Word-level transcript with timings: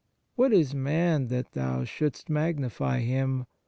"What 0.35 0.51
is 0.51 0.73
man 0.73 1.27
that 1.27 1.51
Thou 1.51 1.83
shouldst 1.83 2.27
magnify 2.27 3.01
him 3.01 3.45